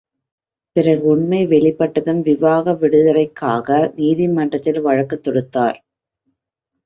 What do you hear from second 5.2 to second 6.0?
தொடுத்தார்.